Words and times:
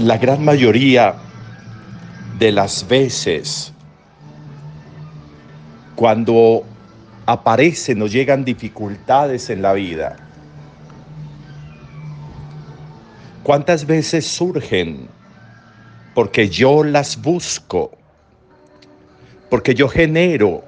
la 0.00 0.16
gran 0.16 0.42
mayoría 0.42 1.14
de 2.38 2.52
las 2.52 2.88
veces 2.88 3.70
cuando 5.94 6.64
aparecen 7.26 8.00
o 8.00 8.06
llegan 8.06 8.42
dificultades 8.42 9.50
en 9.50 9.60
la 9.60 9.74
vida, 9.74 10.16
¿cuántas 13.42 13.84
veces 13.84 14.26
surgen? 14.26 15.06
Porque 16.14 16.48
yo 16.48 16.82
las 16.82 17.20
busco, 17.20 17.90
porque 19.50 19.74
yo 19.74 19.86
genero 19.86 20.64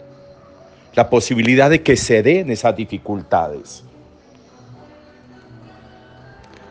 la 0.95 1.09
posibilidad 1.09 1.71
de 1.71 1.83
que 1.83 1.97
se 1.97 2.23
den 2.23 2.51
esas 2.51 2.77
dificultades. 2.77 3.83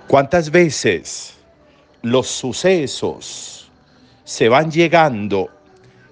¿Cuántas 0.07 0.51
veces 0.51 1.40
los 2.01 2.27
sucesos 2.27 3.71
se 4.23 4.49
van 4.49 4.71
llegando 4.71 5.49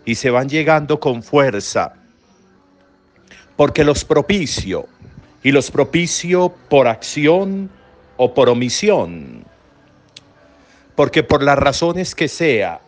y 0.06 0.16
se 0.16 0.30
van 0.30 0.50
llegando 0.50 1.00
con 1.00 1.24
fuerza? 1.24 1.94
Porque 3.56 3.84
los 3.84 4.06
propicio, 4.06 4.88
y 5.44 5.52
los 5.52 5.72
propicio 5.72 6.54
por 6.70 6.88
acción 6.88 7.70
o 8.18 8.34
por 8.34 8.50
omisión. 8.50 9.46
Porque 10.96 11.24
por 11.24 11.44
las 11.44 11.58
razones 11.58 12.14
que 12.14 12.28
sea, 12.28 12.82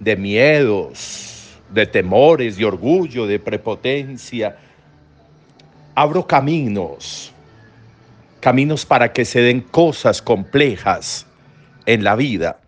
de 0.00 0.16
miedos, 0.16 1.58
de 1.70 1.86
temores, 1.86 2.56
de 2.56 2.64
orgullo, 2.64 3.26
de 3.26 3.38
prepotencia, 3.38 4.56
abro 5.94 6.26
caminos 6.26 7.32
caminos 8.46 8.86
para 8.86 9.12
que 9.12 9.24
se 9.24 9.40
den 9.40 9.60
cosas 9.60 10.22
complejas 10.22 11.26
en 11.86 12.04
la 12.04 12.16
vida. 12.16 12.60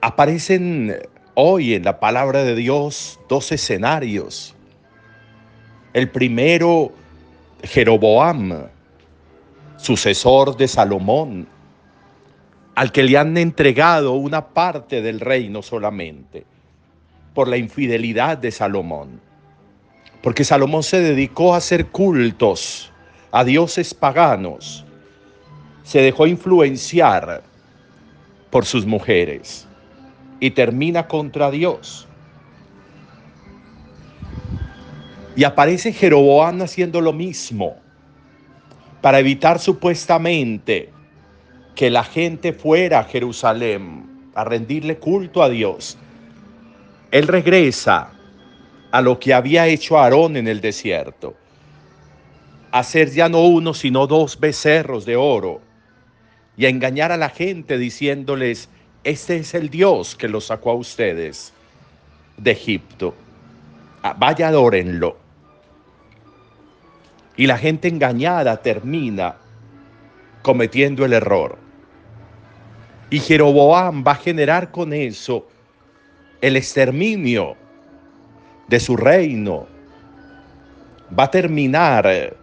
Aparecen 0.00 0.96
hoy 1.34 1.74
en 1.74 1.84
la 1.84 1.98
palabra 1.98 2.44
de 2.44 2.54
Dios 2.54 3.18
dos 3.28 3.50
escenarios. 3.52 4.54
El 5.92 6.10
primero, 6.10 6.92
Jeroboam, 7.62 8.68
sucesor 9.76 10.56
de 10.56 10.68
Salomón, 10.68 11.48
al 12.74 12.92
que 12.92 13.02
le 13.02 13.16
han 13.16 13.36
entregado 13.38 14.12
una 14.12 14.48
parte 14.48 15.00
del 15.00 15.20
reino 15.20 15.62
solamente 15.62 16.44
por 17.34 17.48
la 17.48 17.56
infidelidad 17.56 18.38
de 18.38 18.50
Salomón. 18.50 19.20
Porque 20.22 20.44
Salomón 20.44 20.82
se 20.82 21.00
dedicó 21.00 21.54
a 21.54 21.58
hacer 21.58 21.86
cultos 21.86 22.92
a 23.30 23.44
dioses 23.44 23.94
paganos. 23.94 24.84
Se 25.86 26.00
dejó 26.00 26.26
influenciar 26.26 27.44
por 28.50 28.64
sus 28.64 28.84
mujeres 28.84 29.68
y 30.40 30.50
termina 30.50 31.06
contra 31.06 31.48
Dios. 31.48 32.08
Y 35.36 35.44
aparece 35.44 35.92
Jeroboam 35.92 36.62
haciendo 36.62 37.00
lo 37.00 37.12
mismo 37.12 37.76
para 39.00 39.20
evitar 39.20 39.60
supuestamente 39.60 40.90
que 41.76 41.88
la 41.88 42.02
gente 42.02 42.52
fuera 42.52 42.98
a 42.98 43.04
Jerusalén 43.04 44.30
a 44.34 44.42
rendirle 44.42 44.98
culto 44.98 45.40
a 45.40 45.48
Dios. 45.48 45.96
Él 47.12 47.28
regresa 47.28 48.10
a 48.90 49.00
lo 49.00 49.20
que 49.20 49.32
había 49.32 49.68
hecho 49.68 49.96
Aarón 49.96 50.36
en 50.36 50.48
el 50.48 50.60
desierto. 50.60 51.36
Hacer 52.72 53.12
ya 53.12 53.28
no 53.28 53.42
uno, 53.44 53.72
sino 53.72 54.08
dos 54.08 54.40
becerros 54.40 55.06
de 55.06 55.14
oro 55.14 55.65
y 56.56 56.66
a 56.66 56.68
engañar 56.68 57.12
a 57.12 57.16
la 57.16 57.28
gente 57.28 57.78
diciéndoles, 57.78 58.68
este 59.04 59.36
es 59.36 59.54
el 59.54 59.68
Dios 59.68 60.16
que 60.16 60.28
los 60.28 60.46
sacó 60.46 60.70
a 60.70 60.74
ustedes 60.74 61.52
de 62.36 62.50
Egipto. 62.50 63.14
Ah, 64.02 64.16
vaya, 64.18 64.48
adórenlo. 64.48 65.16
Y 67.36 67.46
la 67.46 67.58
gente 67.58 67.88
engañada 67.88 68.62
termina 68.62 69.36
cometiendo 70.42 71.04
el 71.04 71.12
error. 71.12 71.58
Y 73.10 73.20
Jeroboam 73.20 74.02
va 74.06 74.12
a 74.12 74.16
generar 74.16 74.70
con 74.70 74.92
eso 74.92 75.46
el 76.40 76.56
exterminio 76.56 77.56
de 78.66 78.80
su 78.80 78.96
reino. 78.96 79.66
Va 81.16 81.24
a 81.24 81.30
terminar 81.30 82.34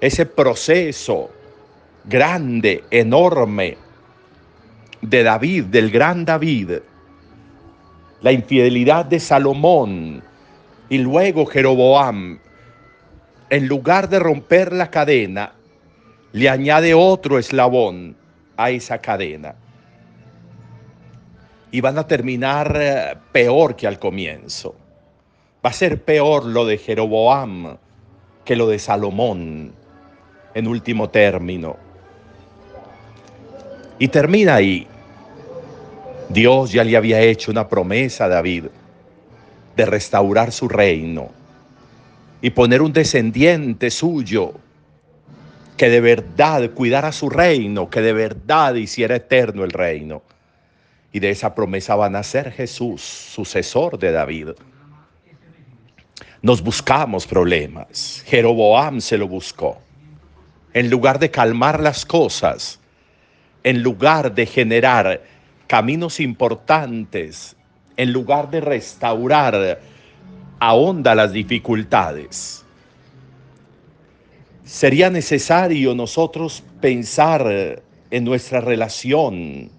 ese 0.00 0.26
proceso 0.26 1.30
grande, 2.04 2.84
enorme 2.90 3.76
de 5.00 5.22
David, 5.22 5.64
del 5.64 5.90
gran 5.90 6.24
David, 6.24 6.72
la 8.20 8.32
infidelidad 8.32 9.04
de 9.04 9.20
Salomón 9.20 10.22
y 10.88 10.98
luego 10.98 11.46
Jeroboam, 11.46 12.38
en 13.50 13.68
lugar 13.68 14.08
de 14.08 14.18
romper 14.18 14.72
la 14.72 14.90
cadena, 14.90 15.52
le 16.32 16.48
añade 16.48 16.94
otro 16.94 17.38
eslabón 17.38 18.16
a 18.56 18.70
esa 18.70 18.98
cadena. 18.98 19.54
Y 21.70 21.80
van 21.80 21.98
a 21.98 22.06
terminar 22.06 22.76
eh, 22.80 23.14
peor 23.32 23.76
que 23.76 23.86
al 23.86 23.98
comienzo. 23.98 24.74
Va 25.64 25.70
a 25.70 25.72
ser 25.72 26.02
peor 26.02 26.44
lo 26.44 26.64
de 26.64 26.78
Jeroboam 26.78 27.76
que 28.44 28.56
lo 28.56 28.66
de 28.68 28.78
Salomón 28.78 29.74
en 30.54 30.66
último 30.66 31.10
término. 31.10 31.87
Y 33.98 34.08
termina 34.08 34.56
ahí. 34.56 34.86
Dios 36.28 36.72
ya 36.72 36.84
le 36.84 36.96
había 36.96 37.20
hecho 37.20 37.50
una 37.50 37.68
promesa 37.68 38.26
a 38.26 38.28
David 38.28 38.66
de 39.76 39.86
restaurar 39.86 40.52
su 40.52 40.68
reino 40.68 41.30
y 42.40 42.50
poner 42.50 42.82
un 42.82 42.92
descendiente 42.92 43.90
suyo 43.90 44.54
que 45.76 45.88
de 45.88 46.00
verdad 46.00 46.70
cuidara 46.72 47.12
su 47.12 47.30
reino, 47.30 47.88
que 47.88 48.00
de 48.00 48.12
verdad 48.12 48.74
hiciera 48.74 49.16
eterno 49.16 49.64
el 49.64 49.70
reino. 49.70 50.22
Y 51.12 51.20
de 51.20 51.30
esa 51.30 51.54
promesa 51.54 51.96
va 51.96 52.06
a 52.06 52.10
nacer 52.10 52.52
Jesús, 52.52 53.00
sucesor 53.00 53.98
de 53.98 54.12
David. 54.12 54.48
Nos 56.42 56.62
buscamos 56.62 57.26
problemas. 57.26 58.22
Jeroboam 58.26 59.00
se 59.00 59.16
lo 59.16 59.26
buscó. 59.26 59.78
En 60.74 60.90
lugar 60.90 61.18
de 61.18 61.30
calmar 61.30 61.80
las 61.80 62.04
cosas, 62.04 62.77
en 63.62 63.82
lugar 63.82 64.34
de 64.34 64.46
generar 64.46 65.22
caminos 65.66 66.20
importantes, 66.20 67.56
en 67.96 68.12
lugar 68.12 68.50
de 68.50 68.60
restaurar, 68.60 69.80
ahonda 70.60 71.14
las 71.14 71.32
dificultades. 71.32 72.64
Sería 74.64 75.10
necesario 75.10 75.94
nosotros 75.94 76.62
pensar 76.80 77.82
en 78.10 78.24
nuestra 78.24 78.60
relación 78.60 79.70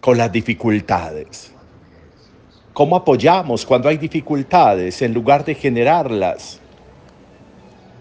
con 0.00 0.18
las 0.18 0.32
dificultades. 0.32 1.52
¿Cómo 2.72 2.96
apoyamos 2.96 3.66
cuando 3.66 3.88
hay 3.88 3.98
dificultades 3.98 5.02
en 5.02 5.12
lugar 5.12 5.44
de 5.44 5.54
generarlas? 5.54 6.58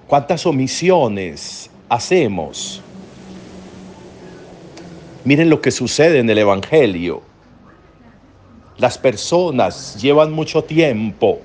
¿Cuántas 0.08 0.46
omisiones 0.46 1.70
hacemos? 1.90 2.82
Miren 5.24 5.50
lo 5.50 5.62
que 5.62 5.72
sucede 5.72 6.20
en 6.20 6.30
el 6.30 6.38
Evangelio. 6.38 7.22
Las 8.78 8.98
personas 8.98 10.02
llevan 10.02 10.32
mucho 10.32 10.64
tiempo 10.64 11.42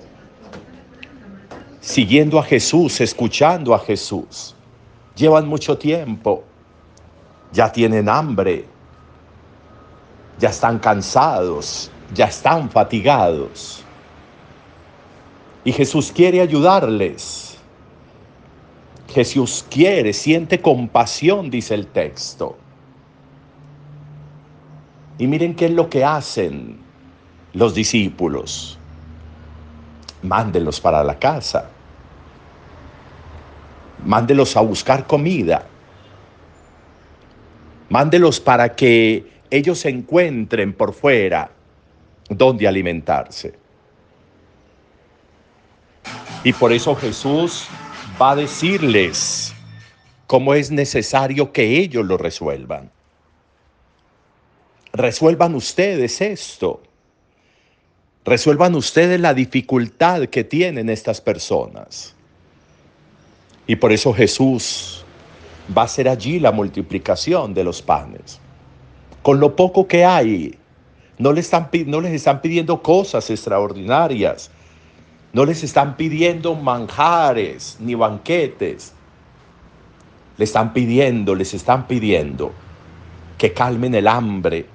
siguiendo 1.80 2.38
a 2.38 2.42
Jesús, 2.42 3.00
escuchando 3.00 3.74
a 3.74 3.78
Jesús. 3.78 4.54
Llevan 5.14 5.46
mucho 5.46 5.76
tiempo. 5.76 6.44
Ya 7.52 7.70
tienen 7.70 8.08
hambre. 8.08 8.64
Ya 10.38 10.50
están 10.50 10.78
cansados 10.78 11.90
ya 12.14 12.26
están 12.26 12.70
fatigados. 12.70 13.82
Y 15.64 15.72
Jesús 15.72 16.12
quiere 16.12 16.40
ayudarles. 16.40 17.58
Jesús 19.12 19.64
quiere, 19.68 20.12
siente 20.12 20.60
compasión, 20.60 21.50
dice 21.50 21.74
el 21.74 21.86
texto. 21.86 22.56
Y 25.18 25.26
miren 25.26 25.54
qué 25.54 25.66
es 25.66 25.70
lo 25.70 25.88
que 25.88 26.04
hacen 26.04 26.78
los 27.52 27.74
discípulos. 27.74 28.78
Mándenlos 30.22 30.80
para 30.80 31.02
la 31.02 31.18
casa. 31.18 31.70
Mándelos 34.04 34.56
a 34.56 34.60
buscar 34.60 35.06
comida. 35.06 35.64
Mándelos 37.88 38.40
para 38.40 38.74
que 38.74 39.40
ellos 39.50 39.78
se 39.78 39.88
encuentren 39.88 40.72
por 40.72 40.92
fuera 40.92 41.50
donde 42.28 42.66
alimentarse. 42.68 43.54
Y 46.44 46.52
por 46.52 46.72
eso 46.72 46.94
Jesús 46.94 47.66
va 48.20 48.32
a 48.32 48.36
decirles 48.36 49.54
cómo 50.26 50.54
es 50.54 50.70
necesario 50.70 51.52
que 51.52 51.78
ellos 51.78 52.04
lo 52.04 52.18
resuelvan. 52.18 52.90
Resuelvan 54.96 55.54
ustedes 55.54 56.22
esto. 56.22 56.82
Resuelvan 58.24 58.74
ustedes 58.74 59.20
la 59.20 59.34
dificultad 59.34 60.22
que 60.28 60.42
tienen 60.42 60.88
estas 60.88 61.20
personas. 61.20 62.14
Y 63.66 63.76
por 63.76 63.92
eso 63.92 64.14
Jesús 64.14 65.04
va 65.76 65.82
a 65.82 65.88
ser 65.88 66.08
allí 66.08 66.40
la 66.40 66.50
multiplicación 66.50 67.52
de 67.52 67.64
los 67.64 67.82
panes. 67.82 68.40
Con 69.22 69.38
lo 69.38 69.54
poco 69.54 69.86
que 69.86 70.04
hay, 70.04 70.54
no 71.18 71.32
les 71.32 71.44
están, 71.44 71.68
no 71.86 72.00
les 72.00 72.12
están 72.14 72.40
pidiendo 72.40 72.82
cosas 72.82 73.28
extraordinarias, 73.28 74.50
no 75.34 75.44
les 75.44 75.62
están 75.62 75.98
pidiendo 75.98 76.54
manjares 76.54 77.76
ni 77.80 77.94
banquetes. 77.94 78.94
Le 80.38 80.44
están 80.44 80.72
pidiendo, 80.72 81.34
les 81.34 81.52
están 81.52 81.86
pidiendo 81.86 82.52
que 83.36 83.52
calmen 83.52 83.94
el 83.94 84.08
hambre, 84.08 84.66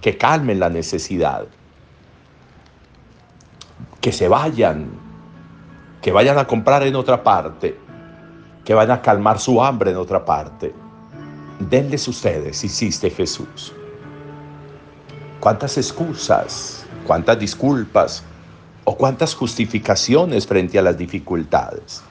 que 0.00 0.16
calmen 0.16 0.58
la 0.58 0.70
necesidad, 0.70 1.46
que 4.00 4.12
se 4.12 4.28
vayan, 4.28 4.90
que 6.00 6.12
vayan 6.12 6.38
a 6.38 6.46
comprar 6.46 6.82
en 6.84 6.96
otra 6.96 7.22
parte, 7.22 7.78
que 8.64 8.74
vayan 8.74 8.98
a 8.98 9.02
calmar 9.02 9.38
su 9.38 9.62
hambre 9.62 9.90
en 9.90 9.96
otra 9.96 10.24
parte. 10.24 10.74
Denles 11.58 12.08
ustedes, 12.08 12.64
insiste 12.64 13.10
Jesús. 13.10 13.74
¿Cuántas 15.40 15.76
excusas, 15.76 16.86
cuántas 17.06 17.38
disculpas 17.38 18.22
o 18.84 18.96
cuántas 18.96 19.34
justificaciones 19.34 20.46
frente 20.46 20.78
a 20.78 20.82
las 20.82 20.96
dificultades? 20.96 22.02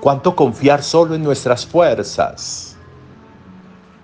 ¿Cuánto 0.00 0.36
confiar 0.36 0.84
solo 0.84 1.16
en 1.16 1.24
nuestras 1.24 1.66
fuerzas, 1.66 2.76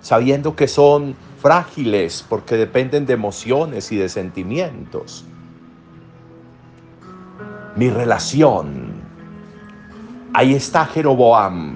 sabiendo 0.01 0.53
que 0.53 0.67
son 0.67 1.15
frágiles 1.43 2.25
porque 2.27 2.55
dependen 2.55 3.05
de 3.05 3.13
emociones 3.13 3.91
y 3.91 3.97
de 3.97 4.07
sentimientos? 4.07 5.25
Mi 7.75 7.89
relación. 7.89 8.93
Ahí 10.33 10.55
está 10.55 10.85
Jeroboam 10.85 11.75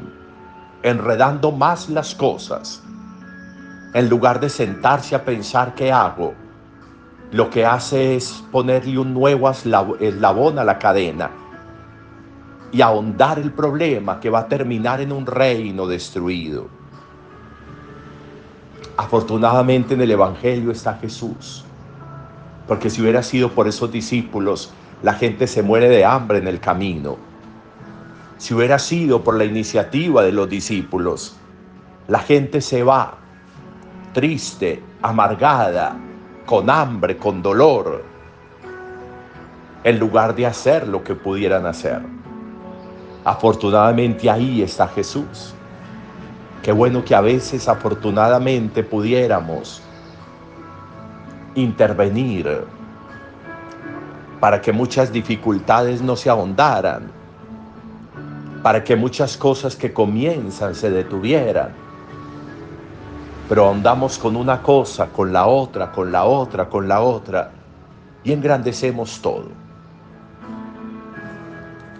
enredando 0.84 1.52
más 1.52 1.90
las 1.90 2.16
cosas 2.16 2.82
en 3.94 4.08
lugar 4.08 4.40
de 4.40 4.48
sentarse 4.48 5.16
a 5.16 5.26
pensar 5.26 5.76
qué 5.76 5.92
hago, 5.92 6.34
lo 7.32 7.50
que 7.50 7.66
hace 7.66 8.16
es 8.16 8.44
ponerle 8.52 8.98
un 8.98 9.14
nuevo 9.14 9.50
eslabón 9.50 10.60
a 10.60 10.64
la 10.64 10.80
cadena 10.80 11.30
y 12.72 12.82
ahondar 12.82 13.38
el 13.40 13.52
problema 13.52 14.20
que 14.22 14.30
va 14.30 14.40
a 14.40 14.48
terminar 14.48 15.02
en 15.02 15.12
un 15.12 15.26
reino 15.26 15.88
destruido. 15.88 16.70
Afortunadamente 18.98 19.94
en 19.94 20.02
el 20.02 20.10
Evangelio 20.10 20.72
está 20.72 20.96
Jesús, 20.96 21.64
porque 22.68 22.90
si 22.90 23.02
hubiera 23.02 23.22
sido 23.22 23.52
por 23.52 23.68
esos 23.68 23.92
discípulos, 23.92 24.74
la 25.04 25.14
gente 25.14 25.46
se 25.46 25.62
muere 25.62 25.88
de 25.88 26.04
hambre 26.04 26.40
en 26.40 26.48
el 26.48 26.60
camino. 26.60 27.18
Si 28.38 28.56
hubiera 28.56 28.80
sido 28.80 29.24
por 29.24 29.36
la 29.36 29.46
iniciativa 29.46 30.24
de 30.24 30.32
los 30.32 30.50
discípulos, 30.50 31.38
la 32.08 32.20
gente 32.20 32.60
se 32.60 32.82
va 32.82 33.18
triste, 34.14 34.82
amargada, 35.04 35.96
con 36.48 36.70
hambre, 36.70 37.18
con 37.18 37.44
dolor, 37.44 38.04
en 39.84 40.00
lugar 40.00 40.36
de 40.36 40.48
hacer 40.48 40.88
lo 40.88 41.04
que 41.04 41.14
pudieran 41.14 41.68
hacer. 41.68 42.02
Afortunadamente 43.24 44.28
ahí 44.28 44.64
está 44.64 44.88
Jesús. 44.88 45.54
Qué 46.68 46.74
bueno 46.74 47.06
que 47.06 47.16
a 47.16 47.22
veces 47.22 47.70
afortunadamente 47.70 48.84
pudiéramos 48.84 49.82
intervenir 51.56 52.66
para 54.42 54.60
que 54.60 54.74
muchas 54.74 55.10
dificultades 55.10 56.02
no 56.02 56.18
se 56.18 56.30
ahondaran, 56.30 57.10
para 58.62 58.84
que 58.84 58.98
muchas 58.98 59.38
cosas 59.38 59.78
que 59.78 59.94
comienzan 59.94 60.76
se 60.76 60.90
detuvieran 60.92 61.70
pero 63.48 63.68
ahondamos 63.68 64.18
con 64.18 64.36
una 64.36 64.62
cosa, 64.62 65.08
con 65.08 65.32
la 65.32 65.48
otra, 65.48 65.94
con 65.94 66.12
la 66.12 66.26
otra, 66.26 66.68
con 66.68 66.86
la 66.86 67.00
otra, 67.00 67.50
y 68.26 68.34
engrandecemos 68.34 69.22
todo. 69.22 69.48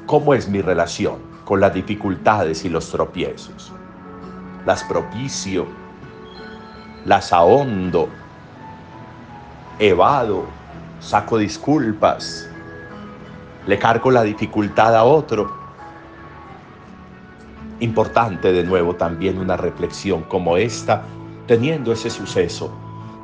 ¿Cómo 0.06 0.34
es 0.34 0.50
mi 0.50 0.62
relación 0.62 1.20
con 1.46 1.62
las 1.62 1.74
dificultades 1.74 2.66
y 2.66 2.70
los 2.70 2.92
tropiezos? 2.92 3.72
Las 4.68 4.84
propicio, 4.84 5.66
las 7.06 7.32
ahondo, 7.32 8.10
evado, 9.80 10.44
saco 11.00 11.38
disculpas, 11.38 12.50
le 13.66 13.80
cargo 13.80 14.12
la 14.12 14.24
dificultad 14.24 14.94
a 14.94 15.06
otro. 15.06 15.56
Importante 17.80 18.52
de 18.52 18.66
nuevo 18.66 18.94
también 18.94 19.38
una 19.38 19.56
reflexión 19.56 20.24
como 20.24 20.58
esta 20.58 21.04
teniendo 21.48 21.94
ese 21.94 22.10
suceso 22.10 22.70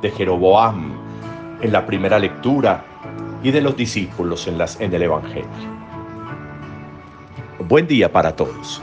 de 0.00 0.10
Jeroboam 0.12 0.94
en 1.60 1.72
la 1.72 1.84
primera 1.84 2.18
lectura 2.18 2.82
y 3.42 3.50
de 3.50 3.60
los 3.60 3.76
discípulos 3.76 4.46
en, 4.46 4.56
las, 4.56 4.80
en 4.80 4.94
el 4.94 5.02
Evangelio. 5.02 5.44
Buen 7.68 7.86
día 7.86 8.10
para 8.10 8.34
todos. 8.34 8.80